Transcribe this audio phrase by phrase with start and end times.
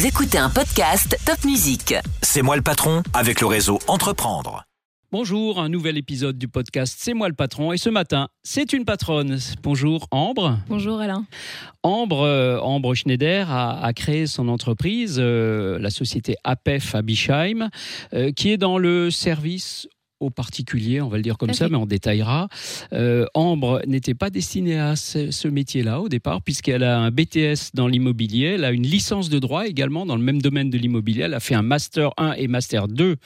[0.00, 1.94] Vous écoutez un podcast Top Musique.
[2.22, 4.64] C'est moi le patron avec le réseau Entreprendre.
[5.12, 8.86] Bonjour, un nouvel épisode du podcast C'est moi le patron et ce matin, c'est une
[8.86, 9.38] patronne.
[9.62, 10.58] Bonjour Ambre.
[10.70, 11.26] Bonjour Alain.
[11.82, 17.68] Ambre, euh, Ambre Schneider a, a créé son entreprise, euh, la société APEF à Bischheim,
[18.14, 19.86] euh, qui est dans le service
[20.20, 21.72] aux particuliers, on va le dire comme ça, fait.
[21.72, 22.48] mais on détaillera.
[22.92, 27.72] Euh, Ambre n'était pas destinée à ce, ce métier-là au départ, puisqu'elle a un BTS
[27.74, 31.22] dans l'immobilier, elle a une licence de droit également dans le même domaine de l'immobilier,
[31.22, 33.16] elle a fait un Master 1 et Master 2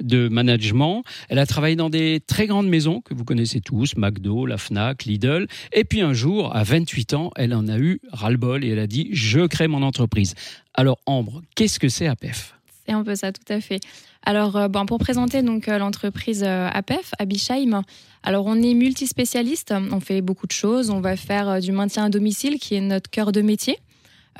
[0.00, 4.46] de management, elle a travaillé dans des très grandes maisons que vous connaissez tous, McDo,
[4.46, 8.64] la FNAC, Lidl, et puis un jour, à 28 ans, elle en a eu ras-le-bol
[8.64, 10.34] et elle a dit «je crée mon entreprise».
[10.74, 12.54] Alors Ambre, qu'est-ce que c'est APEF
[12.92, 13.80] Un peu ça, tout à fait.
[14.24, 17.82] Alors, euh, bon, pour présenter donc euh, l'entreprise euh, APEF à Bischheim,
[18.22, 20.90] alors on est multispécialiste, on fait beaucoup de choses.
[20.90, 23.78] On va faire du maintien à domicile, qui est notre cœur de métier.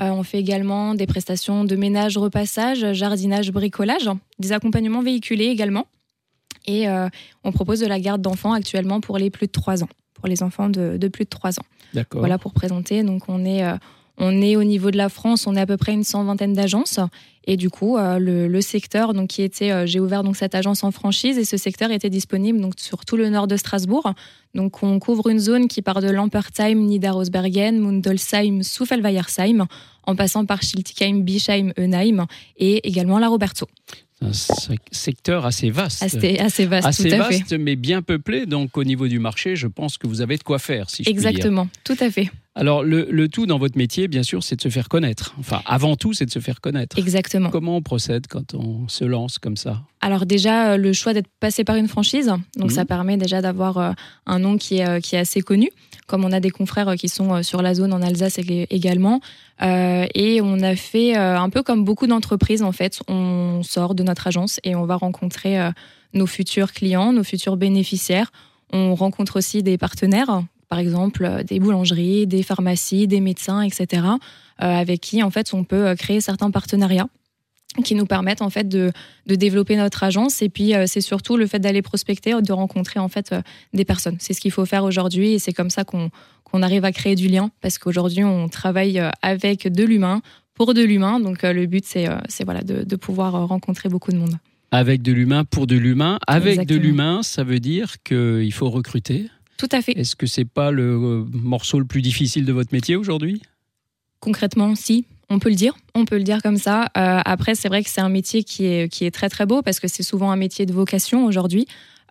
[0.00, 5.86] Euh, on fait également des prestations de ménage, repassage, jardinage, bricolage, des accompagnements véhiculés également.
[6.66, 7.08] Et euh,
[7.44, 10.42] on propose de la garde d'enfants actuellement pour les plus de 3 ans, pour les
[10.42, 11.64] enfants de, de plus de 3 ans.
[11.92, 12.20] D'accord.
[12.20, 13.02] Voilà pour présenter.
[13.02, 13.74] Donc on est, euh,
[14.18, 16.52] on est au niveau de la France, on est à peu près une cent vingtaine
[16.52, 17.00] d'agences.
[17.44, 20.54] Et du coup, euh, le, le secteur donc qui était, euh, j'ai ouvert donc cette
[20.54, 24.12] agence en franchise et ce secteur était disponible donc sur tout le nord de Strasbourg.
[24.54, 29.66] Donc on couvre une zone qui part de Lampertheim, Niederosbergen, Mundolsheim, Souffel-Weiersheim,
[30.04, 32.26] en passant par Schiltigheim, Bischheim, Eunheim
[32.58, 33.66] et également la Roberto.
[34.20, 36.00] un sec- secteur assez vaste.
[36.02, 37.38] Assez, assez vaste, assez tout à fait.
[37.38, 38.46] vaste, mais bien peuplé.
[38.46, 41.10] Donc, au niveau du marché, je pense que vous avez de quoi faire, si je
[41.10, 41.28] puis dire.
[41.28, 42.30] Exactement, tout à fait.
[42.54, 45.34] Alors, le, le tout dans votre métier, bien sûr, c'est de se faire connaître.
[45.38, 46.98] Enfin, avant tout, c'est de se faire connaître.
[46.98, 47.48] Exactement.
[47.48, 49.80] Comment on procède quand on se lance comme ça?
[50.02, 52.76] Alors déjà, euh, le choix d'être passé par une franchise, donc Mhm.
[52.76, 53.92] ça permet déjà d'avoir euh,
[54.26, 55.70] un nom qui est, euh, qui est assez connu,
[56.06, 59.20] comme on a des confrères qui sont sur la zone en Alsace ég- également.
[59.62, 64.02] Euh, et on a fait un peu comme beaucoup d'entreprises, en fait, on sort de
[64.02, 65.70] notre agence et on va rencontrer
[66.12, 68.30] nos futurs clients, nos futurs bénéficiaires.
[68.74, 70.42] On rencontre aussi des partenaires,
[70.72, 74.14] par exemple euh, des boulangeries, des pharmacies, des médecins, etc., euh,
[74.58, 77.08] avec qui, en fait, on peut euh, créer certains partenariats
[77.84, 78.90] qui nous permettent en fait de,
[79.26, 83.00] de développer notre agence et puis euh, c'est surtout le fait d'aller prospecter de rencontrer
[83.00, 83.40] en fait euh,
[83.72, 86.10] des personnes c'est ce qu'il faut faire aujourd'hui et c'est comme ça qu'on
[86.44, 90.20] qu'on arrive à créer du lien parce qu'aujourd'hui on travaille avec de l'humain
[90.52, 94.12] pour de l'humain donc euh, le but c'est c'est voilà de, de pouvoir rencontrer beaucoup
[94.12, 94.36] de monde
[94.70, 96.18] Avec de l'humain pour de l'humain.
[96.26, 96.78] Avec Exactement.
[96.78, 99.30] de l'humain, ça veut dire qu'il faut recruter.
[99.62, 102.72] Tout à fait Est-ce que c'est pas le euh, morceau le plus difficile de votre
[102.72, 103.42] métier aujourd'hui?
[104.20, 106.86] Concrètement, si, on peut le dire, on peut le dire comme ça.
[106.96, 109.62] Euh, après, c'est vrai que c'est un métier qui est, qui est très très beau
[109.62, 111.66] parce que c'est souvent un métier de vocation aujourd'hui.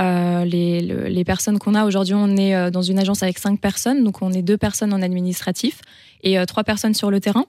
[0.00, 3.60] Euh, les, le- les personnes qu'on a aujourd'hui, on est dans une agence avec cinq
[3.60, 5.80] personnes, donc on est deux personnes en administratif
[6.22, 7.46] et trois personnes sur le terrain.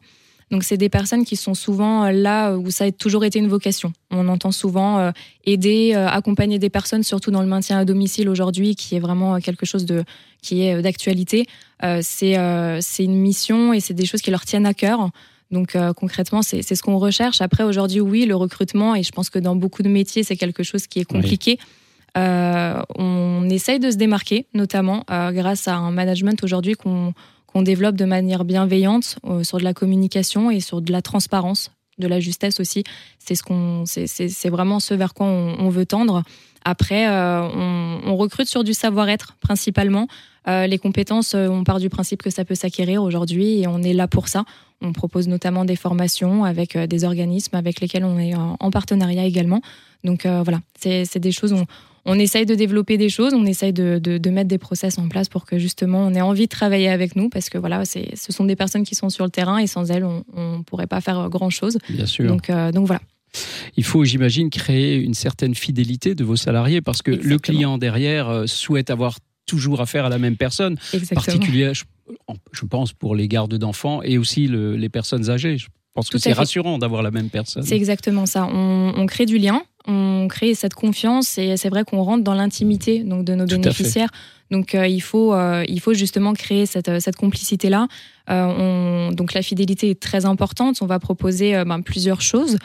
[0.50, 3.50] Donc c'est des personnes qui sont souvent euh, là où ça a toujours été une
[3.50, 3.92] vocation.
[4.12, 5.12] On entend souvent euh,
[5.46, 9.40] aider, euh, accompagner des personnes, surtout dans le maintien à domicile aujourd'hui, qui est vraiment
[9.40, 10.04] quelque chose de
[10.42, 11.46] qui est d'actualité.
[12.02, 12.38] C'est
[12.82, 15.12] c'est une mission et c'est des choses qui leur tiennent à cœur.
[15.52, 17.42] Donc euh, concrètement, c'est ce qu'on recherche.
[17.42, 20.64] Après, aujourd'hui, oui, le recrutement, et je pense que dans beaucoup de métiers, c'est quelque
[20.64, 21.58] chose qui est compliqué.
[22.18, 27.14] Euh, on essaye de se démarquer, notamment euh, grâce à un management aujourd'hui qu'on
[27.58, 31.72] qu'on développe de manière bienveillante euh, sur de la communication et sur de la transparence,
[31.98, 32.84] de la justesse aussi.
[33.18, 36.22] C'est ce qu'on, c'est- vraiment ce vers quoi on, veut tendre.
[36.64, 40.08] Après, euh, on, recrute sur du savoir-être principalement.
[40.48, 43.94] Euh, les compétences, on part du principe que ça peut s'acquérir aujourd'hui et on est
[43.94, 44.46] là pour ça.
[44.82, 49.26] On propose notamment des formations avec des organismes avec lesquels on est en, en partenariat
[49.26, 49.62] également.
[50.04, 51.66] Donc voilà, c'est des choses, on,
[52.08, 55.08] on essaye de développer des choses, on essaye de, de- de mettre des process en
[55.08, 58.00] place pour que justement on ait envie de travailler avec nous parce que voilà, ce
[58.32, 60.24] sont des personnes qui sont sur le terrain et sans elles, on
[60.58, 61.78] ne pourrait pas faire grand-chose.
[61.90, 62.28] Bien sûr.
[62.28, 63.02] Donc, euh, donc voilà.
[63.76, 68.30] Il faut, j'imagine, créer une certaine fidélité de vos salariés parce que le client derrière
[68.30, 71.22] euh, souhaite avoir toujours affaire à la même personne, Exactement.
[71.22, 75.58] particulière, je, pense, pour les gardes d'enfants et aussi le- les personnes âgées.
[75.58, 77.64] Je pense que Tout c'est rassurant d'avoir la même personne.
[77.64, 78.48] C'est exactement ça.
[78.52, 82.34] On, on crée du lien, on crée cette confiance et c'est vrai qu'on rentre dans
[82.36, 84.10] l'intimité donc de nos Tout bénéficiaires.
[84.52, 87.88] Donc euh, il faut euh, il faut justement créer cette, euh, cette complicité là.
[89.12, 90.78] donc la fidélité est très importante.
[90.82, 92.58] On va proposer ben, plusieurs choses.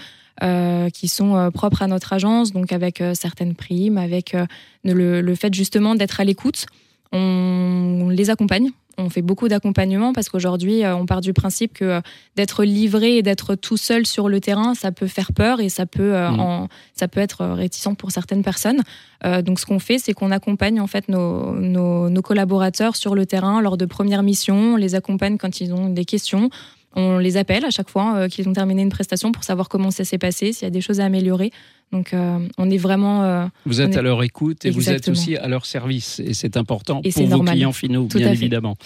[0.43, 4.35] euh, qui sont euh, propres à notre agence, donc avec euh, certaines primes, avec
[4.83, 6.67] le, le fait justement d'être à l'écoute.
[7.13, 8.71] On, on les accompagne,
[9.03, 12.01] on fait beaucoup d'accompagnement parce qu'aujourd'hui, euh, on part du principe que euh,
[12.37, 15.87] d'être livré et d'être tout seul sur le terrain, ça peut faire peur et ça
[15.87, 16.41] peut, euh, Mm.
[16.41, 18.81] en- ça peut être réticent pour certaines personnes.
[19.25, 23.15] Euh, donc, ce qu'on fait, c'est qu'on accompagne en fait nos, nos, nos collaborateurs sur
[23.15, 24.75] le terrain lors de premières missions.
[24.75, 26.49] On les accompagne quand ils ont des questions.
[26.95, 30.05] On les appelle à chaque fois qu'ils ont terminé une prestation pour savoir comment ça
[30.05, 31.51] s'est passé, s'il y a des choses à améliorer.
[31.93, 32.15] Donc,
[32.59, 33.49] on est vraiment.
[33.67, 33.99] vous êtes est...
[33.99, 34.95] à leur écoute et Exactement.
[34.95, 36.21] vous êtes aussi à leur service.
[36.25, 37.55] Et c'est important Et pour vos normal.
[37.55, 38.77] clients finaux, Tout bien évidemment.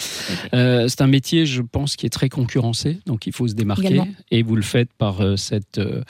[0.54, 3.86] Euh, c'est un métier, je pense, qui est très concurrencé, donc il faut se démarquer.
[3.86, 4.08] Également.
[4.30, 6.02] Et vous le faites par euh, cette, euh,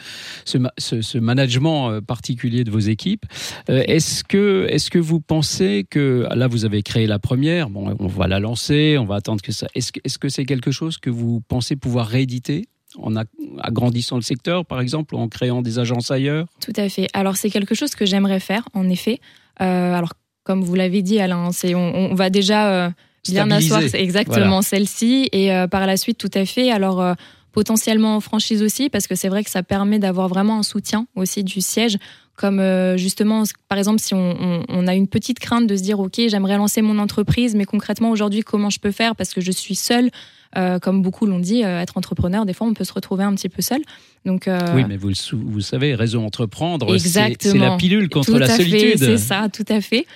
[0.45, 3.27] ce, ce- ce management euh, particulier de vos équipes.
[3.69, 7.95] Euh, est-ce que, est-ce que vous pensez que là, vous avez créé la première, bon,
[7.99, 9.67] on va la lancer, on va attendre que ça.
[9.75, 12.67] Est-ce est-ce que c'est quelque chose que vous pensez pouvoir rééditer?
[12.99, 13.15] En
[13.61, 17.09] agrandissant le secteur, par exemple, ou en créant des agences ailleurs Tout à fait.
[17.13, 19.21] Alors c'est quelque chose que j'aimerais faire, en effet.
[19.61, 20.13] Euh, alors
[20.45, 22.91] comme vous l'avez dit, Alain, on, on va déjà euh,
[23.29, 26.71] bien asseoir exactement celle-ci et euh, par la suite tout à fait.
[26.71, 27.17] Alors
[27.53, 31.07] potentiellement en franchise aussi parce que c'est vrai que ça permet d'avoir vraiment un soutien
[31.17, 31.97] aussi du siège.
[32.37, 35.83] Comme euh, justement, par exemple, si on, on- on a une petite crainte de se
[35.83, 39.17] dire, ok, j'aimerais lancer mon entreprise, mais concrètement aujourd'hui, comment je peux faire?
[39.17, 40.11] Parce que je suis seule.
[40.57, 43.35] Euh, comme beaucoup l'ont dit, euh, être entrepreneur, des fois, on peut se retrouver un
[43.35, 43.81] petit peu seul.
[44.25, 48.57] Donc, euh, Oui, mais vous, savez, réseau entreprendre, c'est- la pilule contre tout la à
[48.57, 48.99] solitude.
[48.99, 50.07] C'est ça, tout à fait.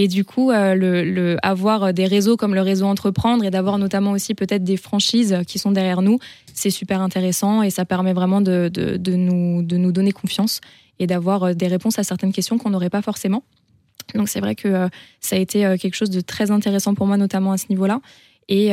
[0.00, 4.32] Et du coup, euh, avoir des réseaux comme le réseau Entreprendre et d'avoir notamment aussi
[4.32, 6.20] peut-être des franchises qui sont derrière nous,
[6.54, 8.70] c'est super intéressant et ça permet vraiment de,
[9.16, 10.60] nous, de nous donner confiance
[11.00, 13.42] et d'avoir euh, des réponses à certaines questions qu'on n'aurait pas forcément.
[14.14, 17.16] Donc c'est vrai que euh, ça a été quelque chose de très intéressant pour moi,
[17.16, 18.00] notamment à ce niveau-là.
[18.48, 18.70] Et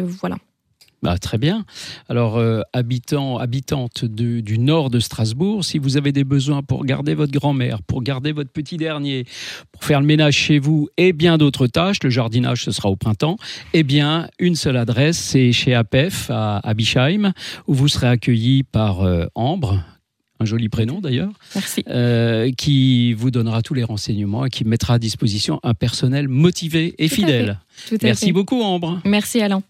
[0.00, 0.38] voilà.
[1.04, 1.66] Bah, très bien.
[2.08, 6.84] Alors, euh, habitant, habitante de- du nord de Strasbourg, si vous avez des besoins pour
[6.86, 9.24] garder votre grand-mère, pour garder votre petit dernier,
[9.70, 12.96] pour faire le ménage chez vous et bien d'autres tâches, le jardinage ce sera au
[12.96, 13.36] printemps,
[13.74, 17.32] eh bien, une seule adresse, c'est chez APEF à, à Bischheim,
[17.66, 19.82] où vous serez accueilli par euh, Ambre,
[20.40, 21.84] un joli prénom d'ailleurs, Merci.
[21.88, 26.94] euh, qui vous donnera tous les renseignements et qui mettra à disposition un personnel motivé
[26.98, 27.58] et Tout fidèle.
[28.02, 28.32] Merci fait.
[28.32, 29.00] beaucoup Ambre.
[29.04, 29.62] Merci Alain.